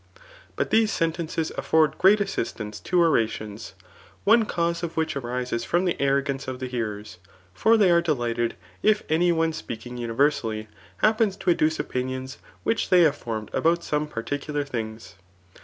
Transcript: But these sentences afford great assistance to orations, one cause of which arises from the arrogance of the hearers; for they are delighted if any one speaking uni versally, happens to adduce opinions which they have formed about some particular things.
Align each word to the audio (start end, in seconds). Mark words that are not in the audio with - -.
But 0.55 0.71
these 0.71 0.91
sentences 0.91 1.51
afford 1.59 1.99
great 1.99 2.19
assistance 2.19 2.79
to 2.79 2.99
orations, 3.01 3.75
one 4.23 4.45
cause 4.45 4.81
of 4.81 4.97
which 4.97 5.15
arises 5.15 5.63
from 5.63 5.85
the 5.85 5.95
arrogance 6.01 6.47
of 6.47 6.57
the 6.57 6.65
hearers; 6.65 7.19
for 7.53 7.77
they 7.77 7.91
are 7.91 8.01
delighted 8.01 8.55
if 8.81 9.03
any 9.09 9.31
one 9.31 9.53
speaking 9.53 9.97
uni 9.99 10.11
versally, 10.15 10.65
happens 11.05 11.37
to 11.37 11.51
adduce 11.51 11.79
opinions 11.79 12.39
which 12.63 12.89
they 12.89 13.01
have 13.03 13.15
formed 13.15 13.51
about 13.53 13.83
some 13.83 14.07
particular 14.07 14.63
things. 14.63 15.13